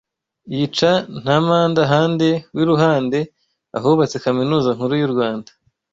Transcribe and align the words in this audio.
yica 0.55 0.91
na 1.25 1.35
Mpandahande 1.45 2.29
w’i 2.55 2.65
Ruhande 2.69 3.19
ahubatse 3.77 4.15
Kaminuza 4.25 4.69
Nkuru 4.75 4.93
y’u 5.01 5.11
Rwanda 5.13 5.49